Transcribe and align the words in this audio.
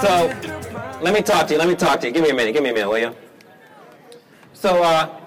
So, 0.00 0.26
let 1.02 1.12
me 1.12 1.20
talk 1.20 1.46
to 1.48 1.52
you. 1.52 1.58
Let 1.58 1.68
me 1.68 1.74
talk 1.74 2.00
to 2.00 2.06
you. 2.06 2.12
Give 2.14 2.22
me 2.22 2.30
a 2.30 2.34
minute. 2.34 2.54
Give 2.54 2.62
me 2.62 2.70
a 2.70 2.72
minute, 2.72 2.88
will 2.88 2.98
you? 2.98 3.14
So, 4.54 4.82
uh, 4.82 5.20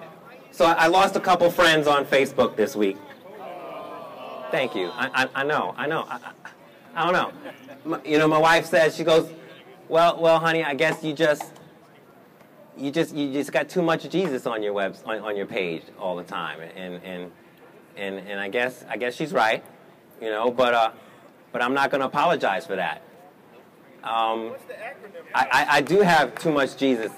so 0.49 0.65
I 0.65 0.87
lost 0.87 1.15
a 1.15 1.19
couple 1.19 1.47
friends 1.51 1.85
on 1.85 2.05
Facebook 2.05 2.55
this 2.55 2.75
week. 2.75 2.97
Thank 4.49 4.75
you. 4.75 4.89
I, 4.93 5.25
I, 5.35 5.41
I 5.41 5.43
know. 5.43 5.75
I 5.77 5.85
know. 5.85 6.07
I, 6.09 6.19
I, 6.95 7.03
don't 7.03 7.13
know. 7.13 7.31
My, 7.85 8.03
you 8.03 8.17
know, 8.17 8.27
my 8.27 8.39
wife 8.39 8.65
says 8.65 8.95
she 8.95 9.03
goes, 9.03 9.31
"Well, 9.89 10.19
well, 10.19 10.39
honey, 10.39 10.63
I 10.63 10.73
guess 10.73 11.03
you 11.03 11.13
just, 11.13 11.53
you 12.75 12.89
just, 12.89 13.13
you 13.13 13.31
just 13.31 13.51
got 13.51 13.69
too 13.69 13.83
much 13.83 14.09
Jesus 14.09 14.47
on 14.47 14.63
your 14.63 14.73
web, 14.73 14.95
on, 15.05 15.19
on 15.19 15.37
your 15.37 15.45
page 15.45 15.83
all 15.99 16.15
the 16.15 16.23
time." 16.23 16.59
And 16.75 16.99
and 17.03 17.31
and 17.95 18.19
and 18.27 18.39
I 18.39 18.49
guess 18.49 18.83
I 18.89 18.97
guess 18.97 19.13
she's 19.13 19.33
right. 19.33 19.63
You 20.19 20.31
know, 20.31 20.49
but 20.49 20.73
uh, 20.73 20.91
but 21.51 21.61
I'm 21.61 21.75
not 21.75 21.91
going 21.91 22.01
to 22.01 22.07
apologize 22.07 22.65
for 22.65 22.75
that. 22.75 23.03
Um, 24.03 24.53
I, 25.33 25.47
I, 25.51 25.65
I 25.77 25.81
do 25.81 26.01
have 26.01 26.35
too 26.35 26.51
much 26.51 26.75
Jesus 26.75 27.11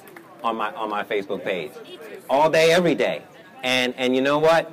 on 0.44 0.56
my 0.56 0.72
on 0.76 0.90
my 0.90 1.04
Facebook 1.04 1.44
page, 1.44 1.72
all 2.30 2.50
day, 2.50 2.72
every 2.72 2.94
day, 2.94 3.24
and 3.64 3.94
and 3.98 4.16
you 4.16 4.22
know 4.22 4.38
what? 4.38 4.72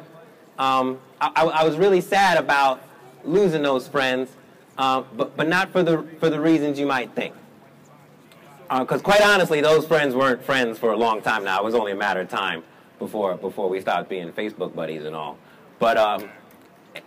Um, 0.58 1.00
I, 1.20 1.44
I 1.44 1.64
was 1.64 1.76
really 1.76 2.00
sad 2.00 2.36
about 2.36 2.82
losing 3.24 3.62
those 3.62 3.88
friends, 3.88 4.30
uh, 4.76 5.02
but 5.16 5.36
but 5.36 5.48
not 5.48 5.70
for 5.72 5.82
the 5.82 6.04
for 6.20 6.28
the 6.28 6.38
reasons 6.40 6.78
you 6.78 6.86
might 6.86 7.14
think. 7.14 7.34
Because 8.68 9.00
uh, 9.00 9.04
quite 9.04 9.22
honestly, 9.22 9.60
those 9.60 9.86
friends 9.86 10.14
weren't 10.14 10.44
friends 10.44 10.78
for 10.78 10.92
a 10.92 10.96
long 10.96 11.22
time 11.22 11.44
now. 11.44 11.60
It 11.60 11.64
was 11.64 11.74
only 11.74 11.92
a 11.92 11.96
matter 11.96 12.20
of 12.20 12.28
time 12.28 12.62
before 12.98 13.36
before 13.36 13.70
we 13.70 13.80
stopped 13.80 14.10
being 14.10 14.30
Facebook 14.32 14.74
buddies 14.74 15.04
and 15.04 15.16
all. 15.16 15.38
But 15.78 15.96
um, 15.96 16.28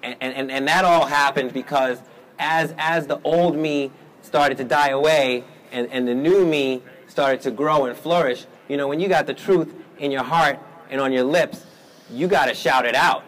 and, 0.02 0.16
and 0.20 0.52
and 0.52 0.68
that 0.68 0.84
all 0.84 1.06
happened 1.06 1.54
because 1.54 2.00
as 2.40 2.74
as 2.80 3.06
the 3.06 3.20
old 3.24 3.56
me 3.56 3.92
started 4.26 4.58
to 4.58 4.64
die 4.64 4.90
away 4.90 5.44
and, 5.72 5.88
and 5.92 6.08
the 6.08 6.16
new 6.16 6.46
me 6.46 6.82
started 7.08 7.42
to 7.42 7.52
grow 7.52 7.86
and 7.86 7.98
flourish, 7.98 8.46
you 8.68 8.78
know, 8.78 8.88
when 8.88 9.00
you 9.00 9.08
got 9.08 9.28
the 9.28 9.34
truth 9.34 9.74
in 10.00 10.12
your 10.12 10.24
heart 10.24 10.60
and 10.90 11.00
on 11.00 11.12
your 11.12 11.24
lips, 11.24 11.66
you 12.12 12.28
got 12.28 12.48
to 12.48 12.54
shout 12.54 12.86
it 12.86 12.96
out. 12.96 13.24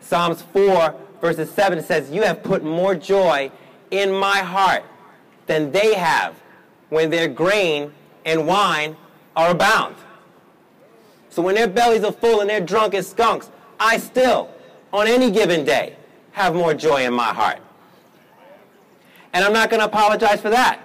Psalms 0.00 0.42
4, 0.42 0.94
verses 1.20 1.50
7 1.50 1.82
says, 1.82 2.10
You 2.10 2.22
have 2.22 2.42
put 2.42 2.62
more 2.62 2.94
joy 2.94 3.50
in 3.90 4.12
my 4.12 4.38
heart 4.38 4.84
than 5.46 5.72
they 5.72 5.94
have 5.94 6.34
when 6.88 7.10
their 7.10 7.28
grain 7.28 7.92
and 8.24 8.46
wine 8.46 8.96
are 9.34 9.50
abound. 9.50 9.96
So 11.30 11.42
when 11.42 11.54
their 11.54 11.68
bellies 11.68 12.04
are 12.04 12.12
full 12.12 12.40
and 12.40 12.48
they're 12.48 12.60
drunk 12.60 12.94
as 12.94 13.08
skunks, 13.08 13.50
I 13.78 13.98
still, 13.98 14.50
on 14.92 15.06
any 15.06 15.30
given 15.30 15.64
day, 15.64 15.96
have 16.32 16.54
more 16.54 16.72
joy 16.72 17.04
in 17.04 17.12
my 17.12 17.34
heart. 17.34 17.58
And 19.36 19.44
I'm 19.44 19.52
not 19.52 19.68
going 19.68 19.80
to 19.80 19.86
apologize 19.86 20.40
for 20.40 20.48
that. 20.48 20.80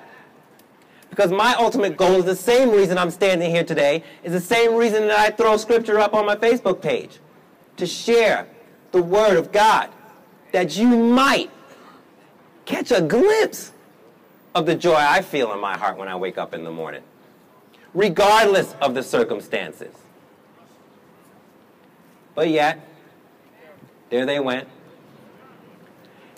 Because 1.10 1.32
my 1.32 1.56
ultimate 1.56 1.96
goal 1.96 2.16
is 2.16 2.26
the 2.26 2.36
same 2.36 2.70
reason 2.70 2.98
I'm 2.98 3.10
standing 3.10 3.50
here 3.50 3.64
today, 3.64 4.04
is 4.26 4.34
the 4.34 4.42
same 4.42 4.76
reason 4.76 5.08
that 5.08 5.18
I 5.18 5.30
throw 5.30 5.56
scripture 5.56 6.00
up 6.00 6.14
on 6.14 6.26
my 6.26 6.36
Facebook 6.36 6.82
page. 6.82 7.20
To 7.78 7.86
share 7.86 8.50
the 8.92 9.02
Word 9.02 9.38
of 9.38 9.54
God. 9.54 9.90
That 10.52 10.76
you 10.76 10.90
might 10.90 11.50
catch 12.66 12.92
a 12.92 13.00
glimpse 13.00 13.72
of 14.54 14.66
the 14.66 14.76
joy 14.76 14.98
I 14.98 15.22
feel 15.22 15.54
in 15.54 15.60
my 15.62 15.78
heart 15.78 15.96
when 15.96 16.10
I 16.10 16.18
wake 16.18 16.38
up 16.38 16.54
in 16.54 16.66
the 16.66 16.72
morning. 16.72 17.04
Regardless 17.94 18.76
of 18.82 18.96
the 18.96 19.02
circumstances. 19.02 19.96
But 22.36 22.50
yet, 22.50 22.86
there 24.10 24.26
they 24.26 24.42
went. 24.42 24.68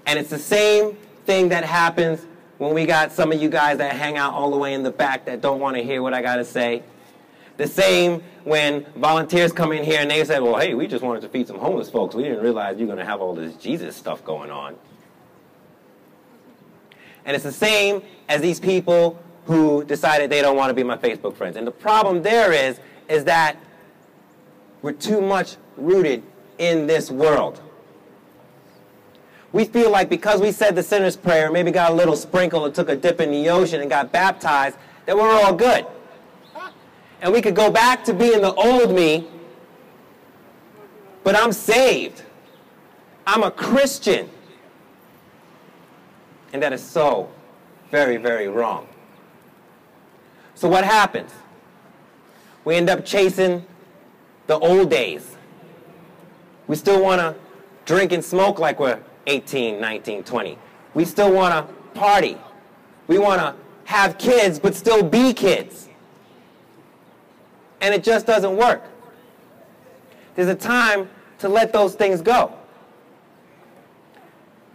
And 0.05 0.19
it's 0.19 0.29
the 0.29 0.37
same 0.37 0.95
thing 1.25 1.49
that 1.49 1.63
happens 1.63 2.25
when 2.57 2.73
we 2.73 2.85
got 2.85 3.11
some 3.11 3.31
of 3.31 3.41
you 3.41 3.49
guys 3.49 3.77
that 3.79 3.95
hang 3.95 4.17
out 4.17 4.33
all 4.33 4.51
the 4.51 4.57
way 4.57 4.73
in 4.73 4.83
the 4.83 4.91
back 4.91 5.25
that 5.25 5.41
don't 5.41 5.59
want 5.59 5.75
to 5.75 5.83
hear 5.83 6.01
what 6.01 6.13
I 6.13 6.21
got 6.21 6.37
to 6.37 6.45
say. 6.45 6.83
The 7.57 7.67
same 7.67 8.23
when 8.43 8.85
volunteers 8.95 9.51
come 9.51 9.71
in 9.71 9.83
here 9.83 9.99
and 9.99 10.09
they 10.09 10.23
say, 10.23 10.39
well, 10.39 10.57
hey, 10.57 10.73
we 10.73 10.87
just 10.87 11.03
wanted 11.03 11.21
to 11.21 11.29
feed 11.29 11.47
some 11.47 11.59
homeless 11.59 11.89
folks. 11.89 12.15
We 12.15 12.23
didn't 12.23 12.41
realize 12.41 12.77
you're 12.77 12.87
going 12.87 12.99
to 12.99 13.05
have 13.05 13.21
all 13.21 13.35
this 13.35 13.55
Jesus 13.55 13.95
stuff 13.95 14.23
going 14.25 14.49
on. 14.49 14.75
And 17.25 17.35
it's 17.35 17.43
the 17.43 17.51
same 17.51 18.01
as 18.27 18.41
these 18.41 18.59
people 18.59 19.21
who 19.45 19.83
decided 19.83 20.29
they 20.29 20.41
don't 20.41 20.57
want 20.57 20.69
to 20.69 20.73
be 20.73 20.83
my 20.83 20.97
Facebook 20.97 21.35
friends. 21.35 21.57
And 21.57 21.67
the 21.67 21.71
problem 21.71 22.21
there 22.21 22.51
is, 22.51 22.79
is 23.09 23.25
that 23.25 23.57
we're 24.81 24.93
too 24.93 25.21
much 25.21 25.57
rooted 25.77 26.23
in 26.57 26.87
this 26.87 27.11
world 27.11 27.61
we 29.53 29.65
feel 29.65 29.91
like 29.91 30.09
because 30.09 30.41
we 30.41 30.51
said 30.51 30.75
the 30.75 30.81
sinner's 30.81 31.15
prayer, 31.15 31.51
maybe 31.51 31.69
got 31.69 31.91
a 31.91 31.93
little 31.93 32.15
sprinkle 32.15 32.65
and 32.65 32.73
took 32.73 32.89
a 32.89 32.95
dip 32.95 33.21
in 33.21 33.31
the 33.31 33.49
ocean 33.49 33.81
and 33.81 33.89
got 33.89 34.11
baptized, 34.11 34.77
that 35.05 35.15
we're 35.15 35.31
all 35.31 35.53
good. 35.53 35.85
And 37.21 37.31
we 37.31 37.41
could 37.41 37.55
go 37.55 37.71
back 37.71 38.03
to 38.05 38.13
being 38.13 38.41
the 38.41 38.53
old 38.53 38.93
me, 38.93 39.27
but 41.23 41.35
I'm 41.35 41.51
saved. 41.51 42.23
I'm 43.27 43.43
a 43.43 43.51
Christian. 43.51 44.27
And 46.51 46.61
that 46.61 46.73
is 46.73 46.83
so 46.83 47.29
very, 47.91 48.17
very 48.17 48.47
wrong. 48.47 48.87
So 50.55 50.67
what 50.67 50.83
happens? 50.83 51.31
We 52.65 52.75
end 52.75 52.89
up 52.89 53.05
chasing 53.05 53.65
the 54.47 54.57
old 54.57 54.89
days. 54.89 55.37
We 56.67 56.75
still 56.75 57.01
want 57.01 57.21
to 57.21 57.35
drink 57.85 58.11
and 58.11 58.25
smoke 58.25 58.57
like 58.57 58.79
we're 58.79 58.99
18, 59.27 59.79
19, 59.79 60.23
20. 60.23 60.57
We 60.93 61.05
still 61.05 61.31
want 61.31 61.53
to 61.53 61.73
party. 61.99 62.37
We 63.07 63.17
want 63.17 63.41
to 63.41 63.55
have 63.85 64.17
kids, 64.17 64.59
but 64.59 64.75
still 64.75 65.03
be 65.03 65.33
kids. 65.33 65.89
And 67.81 67.93
it 67.93 68.03
just 68.03 68.25
doesn't 68.25 68.55
work. 68.55 68.81
There's 70.35 70.47
a 70.47 70.55
time 70.55 71.09
to 71.39 71.49
let 71.49 71.73
those 71.73 71.95
things 71.95 72.21
go. 72.21 72.57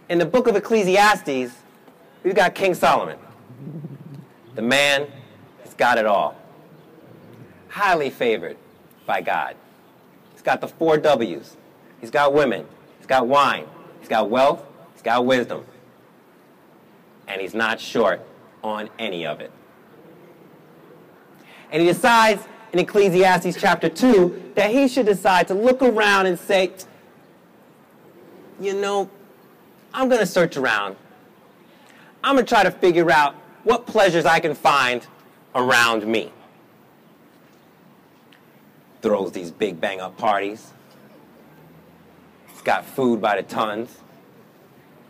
In 0.09 0.17
the 0.17 0.25
book 0.25 0.47
of 0.47 0.55
Ecclesiastes, 0.55 1.53
we've 2.23 2.35
got 2.35 2.55
King 2.55 2.73
Solomon. 2.73 3.17
The 4.55 4.61
man 4.61 5.07
has 5.63 5.73
got 5.73 5.97
it 5.97 6.05
all. 6.05 6.35
Highly 7.67 8.09
favored 8.09 8.57
by 9.05 9.21
God. 9.21 9.55
He's 10.33 10.41
got 10.41 10.61
the 10.61 10.67
four 10.67 10.97
W's. 10.97 11.57
He's 12.01 12.11
got 12.11 12.33
women. 12.33 12.65
He's 12.97 13.07
got 13.07 13.27
wine. 13.27 13.67
He's 13.99 14.09
got 14.09 14.29
wealth, 14.29 14.63
he's 14.93 15.01
got 15.01 15.25
wisdom, 15.25 15.65
and 17.27 17.41
he's 17.41 17.53
not 17.53 17.79
short 17.79 18.25
on 18.63 18.89
any 18.97 19.25
of 19.25 19.41
it. 19.41 19.51
And 21.71 21.81
he 21.81 21.87
decides 21.87 22.47
in 22.73 22.79
Ecclesiastes 22.79 23.59
chapter 23.59 23.89
2 23.89 24.53
that 24.55 24.71
he 24.71 24.87
should 24.87 25.05
decide 25.05 25.47
to 25.47 25.53
look 25.53 25.81
around 25.81 26.25
and 26.25 26.37
say, 26.39 26.71
you 28.59 28.73
know, 28.73 29.09
I'm 29.93 30.09
going 30.09 30.19
to 30.19 30.25
search 30.25 30.57
around. 30.57 30.95
I'm 32.23 32.35
going 32.35 32.45
to 32.45 32.49
try 32.49 32.63
to 32.63 32.71
figure 32.71 33.09
out 33.11 33.35
what 33.63 33.85
pleasures 33.85 34.25
I 34.25 34.39
can 34.39 34.53
find 34.53 35.05
around 35.55 36.05
me. 36.05 36.31
Throws 39.01 39.31
these 39.31 39.51
big 39.51 39.79
bang 39.79 40.01
up 40.01 40.17
parties 40.17 40.73
it's 42.59 42.65
got 42.65 42.83
food 42.83 43.21
by 43.21 43.37
the 43.37 43.43
tons. 43.43 43.89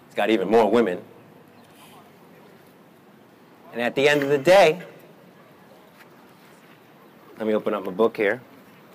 It's 0.05 0.15
got 0.15 0.29
even 0.29 0.49
more 0.49 0.69
women. 0.69 1.01
And 3.73 3.81
at 3.81 3.95
the 3.95 4.07
end 4.07 4.21
of 4.21 4.29
the 4.29 4.37
day, 4.37 4.79
let 7.39 7.47
me 7.47 7.55
open 7.55 7.73
up 7.73 7.83
my 7.83 7.91
book 7.91 8.15
here. 8.15 8.39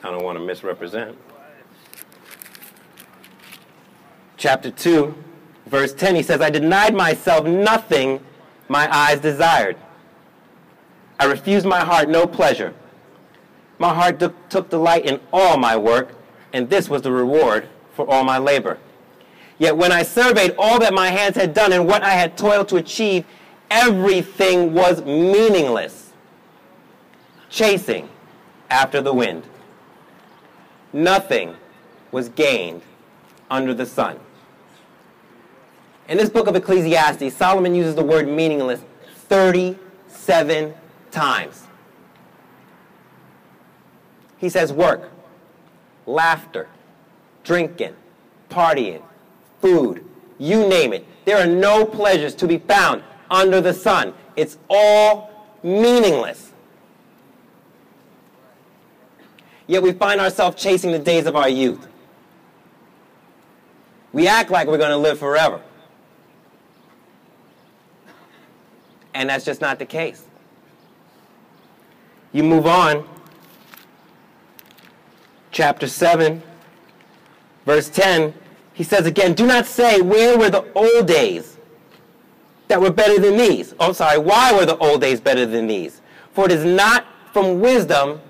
I 0.05 0.13
don't 0.13 0.23
want 0.23 0.39
to 0.39 0.45
misrepresent. 0.45 1.19
Chapter 4.37 4.71
2, 4.71 5.13
verse 5.67 5.93
10, 5.93 6.15
he 6.15 6.23
says, 6.23 6.41
I 6.41 6.51
denied 6.51 6.95
myself 6.95 7.47
nothing 7.47 8.21
my 8.69 8.89
eyes 8.97 9.19
desired. 9.19 9.77
I 11.19 11.25
refused 11.25 11.67
my 11.67 11.81
heart 11.81 12.09
no 12.09 12.25
pleasure. 12.25 12.73
My 13.81 13.93
heart 13.93 14.21
took 14.21 14.71
delight 14.71 15.07
in 15.07 15.19
all 15.33 15.57
my 15.57 15.77
work, 15.77 16.15
and 16.53 16.71
this 16.71 16.89
was 16.89 17.03
the 17.03 17.11
reward 17.11 17.69
for 17.95 18.09
all 18.09 18.25
my 18.25 18.39
labor. 18.39 18.79
Yet 19.59 19.77
when 19.77 19.93
I 19.93 20.03
surveyed 20.03 20.55
all 20.59 20.79
that 20.81 20.93
my 20.93 21.09
hands 21.09 21.37
had 21.37 21.55
done 21.55 21.73
and 21.73 21.87
what 21.87 22.03
I 22.03 22.11
had 22.11 22.37
toiled 22.37 22.69
to 22.69 22.77
achieve, 22.77 23.25
everything 23.71 24.75
was 24.75 25.03
meaningless. 25.05 26.13
Chasing 27.51 28.09
after 28.69 29.01
the 29.01 29.13
wind. 29.13 29.45
Nothing 30.93 31.57
was 32.11 32.29
gained 32.29 32.83
under 33.51 33.75
the 33.75 33.87
sun. 33.87 34.19
In 36.09 36.19
this 36.19 36.29
book 36.29 36.47
of 36.47 36.57
Ecclesiastes, 36.57 37.35
Solomon 37.35 37.75
uses 37.75 37.95
the 37.95 38.05
word 38.05 38.29
meaningless 38.29 38.81
37 39.29 40.75
times. 41.11 41.67
He 44.37 44.49
says 44.49 44.73
work, 44.73 45.11
laughter, 46.07 46.69
drinking, 47.45 47.95
partying, 48.51 49.03
food, 49.61 50.05
you 50.39 50.67
name 50.69 50.93
it. 50.93 51.07
There 51.25 51.39
are 51.39 51.47
no 51.47 51.85
pleasures 51.85 52.35
to 52.37 52.47
be 52.47 52.59
found 52.59 53.03
under 53.31 53.61
the 53.61 53.73
sun. 53.73 54.15
It's 54.37 54.59
all 54.69 55.31
meaningless. 55.63 56.53
Yet 59.67 59.83
we 59.83 59.93
find 59.93 60.21
ourselves 60.21 60.61
chasing 60.63 60.93
the 60.93 60.99
days 60.99 61.27
of 61.27 61.37
our 61.37 61.49
youth. 61.49 61.87
We 64.13 64.29
act 64.29 64.51
like 64.51 64.69
we're 64.69 64.79
going 64.79 64.91
to 64.91 64.97
live 64.97 65.19
forever. 65.19 65.61
And 69.15 69.31
that's 69.31 69.45
just 69.45 69.61
not 69.61 69.79
the 69.79 69.87
case. 69.87 70.25
You 72.33 72.43
move 72.43 72.67
on. 72.67 73.09
Chapter 75.51 75.87
7, 75.87 76.43
verse 77.67 77.89
10, 77.89 78.35
he 78.73 78.83
says 78.83 79.07
again, 79.07 79.35
Do 79.35 79.47
not 79.47 79.67
say, 79.67 80.01
Where 80.01 80.39
were 80.39 80.51
the 80.51 80.65
old 80.75 81.07
days 81.07 81.57
that 82.69 82.81
were 82.81 82.91
better 82.91 83.21
than 83.21 83.37
these? 83.37 83.75
Oh, 83.79 83.93
sorry, 83.93 84.19
why 84.19 84.53
were 84.53 84.67
the 84.67 84.77
old 84.79 85.01
days 85.01 85.21
better 85.21 85.47
than 85.47 85.67
these? 85.67 86.01
For 86.33 86.47
it 86.47 86.53
is 86.53 86.65
not 86.65 87.07
from 87.33 87.61
wisdom 87.61 88.21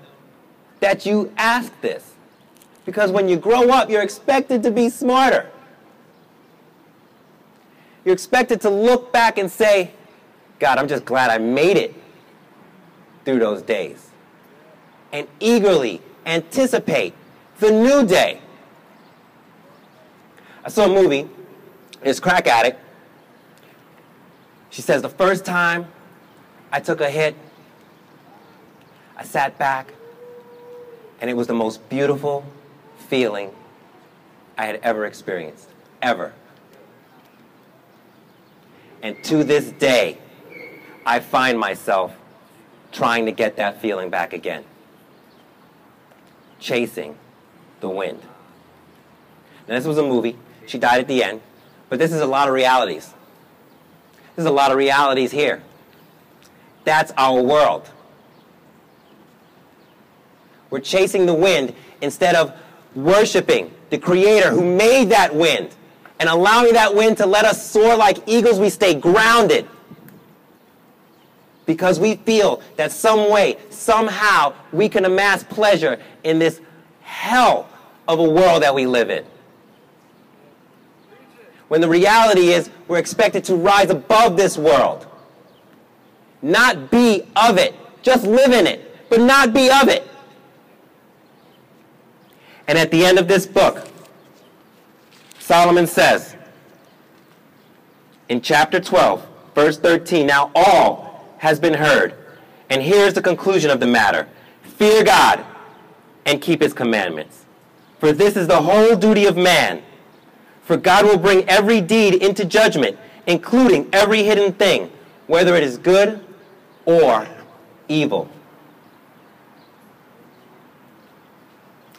that 0.79 1.05
you 1.05 1.31
ask 1.37 1.71
this. 1.81 2.13
Because 2.85 3.11
when 3.11 3.27
you 3.27 3.37
grow 3.37 3.69
up, 3.69 3.89
you're 3.89 4.03
expected 4.03 4.61
to 4.63 4.71
be 4.71 4.89
smarter. 4.89 5.49
You're 8.03 8.13
expected 8.13 8.61
to 8.61 8.69
look 8.69 9.11
back 9.11 9.39
and 9.39 9.51
say, 9.51 9.91
God, 10.59 10.77
I'm 10.77 10.87
just 10.87 11.05
glad 11.05 11.31
I 11.31 11.39
made 11.39 11.77
it 11.77 11.95
through 13.25 13.39
those 13.39 13.63
days. 13.63 14.11
And 15.11 15.27
eagerly 15.39 16.01
anticipate 16.25 17.15
the 17.59 17.71
new 17.71 18.05
day. 18.05 18.41
I 20.65 20.69
saw 20.69 20.85
a 20.85 20.89
movie, 20.89 21.29
It's 22.01 22.19
crack 22.19 22.47
addict. 22.47 22.79
She 24.71 24.81
says, 24.81 25.03
The 25.03 25.09
first 25.09 25.45
time 25.45 25.87
I 26.71 26.79
took 26.79 27.01
a 27.01 27.09
hit, 27.09 27.35
I 29.15 29.23
sat 29.23 29.59
back, 29.59 29.93
and 31.21 31.29
it 31.29 31.35
was 31.35 31.45
the 31.45 31.53
most 31.53 31.87
beautiful 31.87 32.43
feeling 32.97 33.51
I 34.57 34.65
had 34.65 34.79
ever 34.81 35.05
experienced. 35.05 35.69
Ever. 36.01 36.33
And 39.03 39.23
to 39.25 39.43
this 39.43 39.71
day, 39.71 40.17
I 41.05 41.19
find 41.19 41.59
myself 41.59 42.17
trying 42.91 43.25
to 43.27 43.31
get 43.31 43.57
that 43.57 43.81
feeling 43.81 44.09
back 44.09 44.33
again. 44.33 44.63
Chasing 46.59 47.15
the 47.81 47.89
wind. 47.89 48.19
Now, 49.67 49.75
this 49.75 49.85
was 49.85 49.99
a 49.99 50.03
movie. 50.03 50.35
She 50.65 50.77
died 50.77 50.99
at 50.99 51.07
the 51.07 51.23
end. 51.23 51.41
But 51.89 51.99
this 51.99 52.11
is 52.11 52.21
a 52.21 52.25
lot 52.25 52.47
of 52.47 52.53
realities. 52.53 53.13
There's 54.35 54.47
a 54.47 54.51
lot 54.51 54.71
of 54.71 54.77
realities 54.77 55.31
here. 55.31 55.61
That's 56.83 57.11
our 57.17 57.41
world. 57.41 57.89
We're 60.69 60.79
chasing 60.79 61.25
the 61.25 61.33
wind 61.33 61.73
instead 62.01 62.35
of 62.35 62.53
worshiping 62.95 63.71
the 63.89 63.97
Creator 63.97 64.51
who 64.51 64.75
made 64.75 65.09
that 65.09 65.33
wind 65.33 65.75
and 66.19 66.29
allowing 66.29 66.73
that 66.73 66.95
wind 66.95 67.17
to 67.17 67.25
let 67.25 67.45
us 67.45 67.65
soar 67.69 67.95
like 67.95 68.17
eagles. 68.27 68.59
We 68.59 68.69
stay 68.69 68.93
grounded 68.93 69.67
because 71.65 71.99
we 71.99 72.15
feel 72.15 72.61
that 72.75 72.91
some 72.91 73.29
way, 73.31 73.57
somehow, 73.69 74.53
we 74.71 74.89
can 74.89 75.05
amass 75.05 75.43
pleasure 75.43 75.99
in 76.23 76.39
this 76.39 76.61
hell 77.01 77.69
of 78.07 78.19
a 78.19 78.29
world 78.29 78.63
that 78.63 78.73
we 78.73 78.85
live 78.85 79.09
in. 79.09 79.25
When 81.67 81.81
the 81.81 81.89
reality 81.89 82.49
is, 82.49 82.69
we're 82.87 82.99
expected 82.99 83.43
to 83.45 83.55
rise 83.55 83.89
above 83.89 84.37
this 84.37 84.57
world, 84.57 85.07
not 86.41 86.91
be 86.91 87.23
of 87.35 87.57
it, 87.57 87.75
just 88.03 88.25
live 88.25 88.51
in 88.51 88.67
it, 88.67 89.09
but 89.09 89.19
not 89.19 89.53
be 89.53 89.69
of 89.69 89.87
it. 89.87 90.07
And 92.67 92.77
at 92.77 92.91
the 92.91 93.05
end 93.05 93.19
of 93.19 93.27
this 93.27 93.45
book, 93.45 93.87
Solomon 95.39 95.87
says 95.87 96.35
in 98.29 98.41
chapter 98.41 98.79
12, 98.79 99.27
verse 99.53 99.77
13, 99.77 100.25
Now 100.25 100.51
all 100.55 101.35
has 101.37 101.59
been 101.59 101.75
heard. 101.75 102.15
And 102.69 102.81
here's 102.81 103.13
the 103.13 103.21
conclusion 103.21 103.69
of 103.69 103.79
the 103.79 103.87
matter 103.87 104.27
Fear 104.63 105.03
God 105.03 105.45
and 106.25 106.41
keep 106.41 106.61
his 106.61 106.73
commandments. 106.73 107.45
For 107.99 108.11
this 108.11 108.35
is 108.35 108.47
the 108.47 108.61
whole 108.61 108.95
duty 108.95 109.25
of 109.25 109.37
man. 109.37 109.83
For 110.65 110.77
God 110.77 111.05
will 111.05 111.17
bring 111.17 111.47
every 111.47 111.79
deed 111.79 112.15
into 112.15 112.43
judgment, 112.43 112.97
including 113.27 113.87
every 113.93 114.23
hidden 114.23 114.51
thing, 114.51 114.91
whether 115.27 115.55
it 115.55 115.63
is 115.63 115.77
good 115.77 116.19
or 116.85 117.27
evil. 117.87 118.29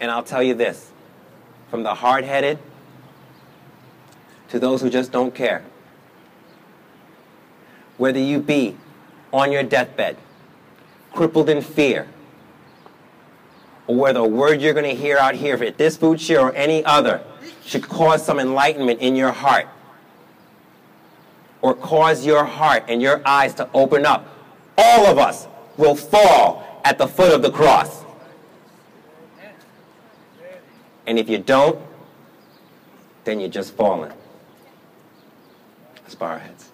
And 0.01 0.11
I'll 0.11 0.25
tell 0.25 0.43
you 0.43 0.55
this 0.55 0.91
from 1.71 1.85
the 1.85 1.95
hard 1.95 2.25
headed 2.25 2.59
to 4.49 4.59
those 4.59 4.83
who 4.83 4.91
just 4.91 5.13
don't 5.13 5.35
care. 5.35 5.65
Whether 7.97 8.21
you 8.21 8.41
be 8.41 8.77
on 9.33 9.53
your 9.53 9.63
deathbed, 9.63 10.17
crippled 11.13 11.49
in 11.49 11.63
fear, 11.63 12.09
or 13.87 13.97
whether 13.97 14.21
a 14.21 14.27
word 14.27 14.61
you're 14.61 14.75
going 14.75 14.85
to 14.85 15.01
hear 15.01 15.19
out 15.19 15.37
here 15.37 15.55
at 15.55 15.79
this 15.79 15.97
food 15.97 16.21
share 16.21 16.41
or 16.41 16.53
any 16.55 16.85
other 16.85 17.23
should 17.65 17.89
cause 17.89 18.25
some 18.25 18.39
enlightenment 18.39 19.01
in 19.01 19.17
your 19.17 19.33
heart, 19.33 19.67
or 21.63 21.75
cause 21.75 22.25
your 22.25 22.45
heart 22.45 22.85
and 22.89 23.03
your 23.03 23.23
eyes 23.27 23.55
to 23.55 23.69
open 23.75 24.07
up, 24.07 24.29
all 24.79 25.07
of 25.07 25.19
us 25.19 25.47
will 25.77 25.97
fall 25.97 26.81
at 26.85 26.99
the 26.99 27.09
foot 27.09 27.35
of 27.35 27.43
the 27.43 27.51
cross. 27.51 28.05
And 31.07 31.19
if 31.19 31.29
you 31.29 31.39
don't, 31.39 31.79
then 33.25 33.41
you're 33.41 33.49
just 33.49 33.75
falling. 33.75 34.13
Let's 36.03 36.15
bow 36.15 36.27
our 36.27 36.39
heads. 36.39 36.71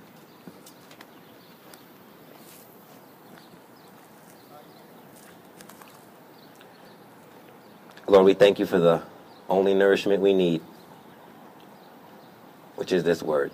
Lord, 8.06 8.26
we 8.26 8.34
thank 8.34 8.58
you 8.58 8.66
for 8.66 8.78
the 8.78 9.02
only 9.52 9.74
nourishment 9.74 10.22
we 10.22 10.32
need, 10.32 10.62
which 12.76 12.90
is 12.90 13.04
this 13.04 13.22
word. 13.22 13.52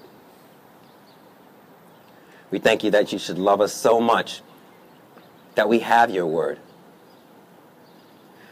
We 2.51 2.59
thank 2.59 2.85
you 2.85 2.91
that 2.93 3.13
you 3.13 3.19
should 3.19 3.39
love 3.39 3.61
us 3.61 3.75
so 3.75 4.01
much 4.01 4.41
that 5.57 5.69
we 5.69 5.81
have 5.81 6.11
your 6.11 6.27
word. 6.27 6.59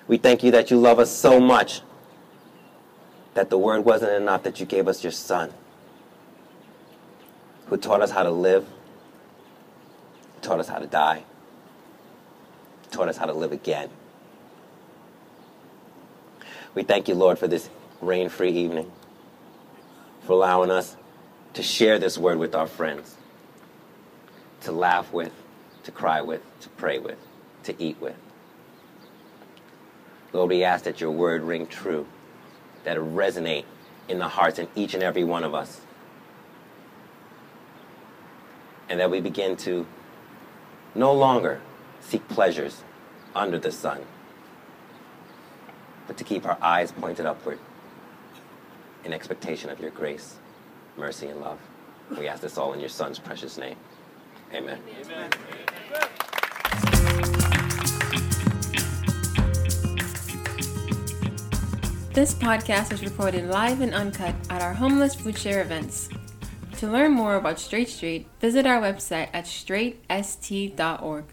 We 0.08 0.18
thank 0.18 0.42
you 0.42 0.50
that 0.50 0.70
you 0.70 0.78
love 0.78 0.98
us 0.98 1.10
so 1.10 1.40
much 1.40 1.82
that 3.34 3.48
the 3.48 3.58
word 3.58 3.84
wasn't 3.84 4.12
enough, 4.12 4.42
that 4.42 4.60
you 4.60 4.66
gave 4.66 4.88
us 4.88 5.02
your 5.02 5.12
son, 5.12 5.52
who 7.66 7.76
taught 7.76 8.02
us 8.02 8.10
how 8.10 8.22
to 8.22 8.30
live, 8.30 8.66
taught 10.42 10.58
us 10.58 10.68
how 10.68 10.78
to 10.78 10.86
die, 10.86 11.24
taught 12.90 13.08
us 13.08 13.16
how 13.16 13.26
to 13.26 13.32
live 13.32 13.52
again. 13.52 13.88
We 16.76 16.82
thank 16.82 17.08
you, 17.08 17.14
Lord, 17.14 17.38
for 17.38 17.48
this 17.48 17.70
rain 18.02 18.28
free 18.28 18.50
evening, 18.50 18.92
for 20.24 20.34
allowing 20.34 20.70
us 20.70 20.94
to 21.54 21.62
share 21.62 21.98
this 21.98 22.18
word 22.18 22.38
with 22.38 22.54
our 22.54 22.66
friends, 22.66 23.16
to 24.60 24.72
laugh 24.72 25.10
with, 25.10 25.32
to 25.84 25.90
cry 25.90 26.20
with, 26.20 26.42
to 26.60 26.68
pray 26.68 26.98
with, 26.98 27.16
to 27.62 27.74
eat 27.82 27.98
with. 27.98 28.14
Lord, 30.34 30.50
we 30.50 30.64
ask 30.64 30.84
that 30.84 31.00
your 31.00 31.12
word 31.12 31.44
ring 31.44 31.66
true, 31.66 32.06
that 32.84 32.98
it 32.98 33.02
resonate 33.02 33.64
in 34.06 34.18
the 34.18 34.28
hearts 34.28 34.58
in 34.58 34.68
each 34.76 34.92
and 34.92 35.02
every 35.02 35.24
one 35.24 35.44
of 35.44 35.54
us, 35.54 35.80
and 38.90 39.00
that 39.00 39.10
we 39.10 39.22
begin 39.22 39.56
to 39.56 39.86
no 40.94 41.14
longer 41.14 41.62
seek 42.02 42.28
pleasures 42.28 42.82
under 43.34 43.58
the 43.58 43.72
sun 43.72 44.02
but 46.06 46.16
to 46.16 46.24
keep 46.24 46.46
our 46.46 46.58
eyes 46.60 46.92
pointed 46.92 47.26
upward 47.26 47.58
in 49.04 49.12
expectation 49.12 49.70
of 49.70 49.80
your 49.80 49.90
grace, 49.90 50.36
mercy, 50.96 51.28
and 51.28 51.40
love. 51.40 51.58
We 52.18 52.28
ask 52.28 52.40
this 52.42 52.58
all 52.58 52.72
in 52.72 52.80
your 52.80 52.88
Son's 52.88 53.18
precious 53.18 53.58
name. 53.58 53.76
Amen. 54.52 54.80
Amen. 55.04 55.30
This 62.12 62.32
podcast 62.32 62.92
was 62.92 63.04
recorded 63.04 63.50
live 63.50 63.82
and 63.82 63.92
uncut 63.92 64.34
at 64.48 64.62
our 64.62 64.72
homeless 64.72 65.14
food 65.14 65.36
share 65.36 65.60
events. 65.60 66.08
To 66.78 66.90
learn 66.90 67.12
more 67.12 67.36
about 67.36 67.58
Straight 67.58 67.90
Street, 67.90 68.26
visit 68.40 68.64
our 68.66 68.80
website 68.80 69.28
at 69.34 69.44
straightst.org. 69.44 71.24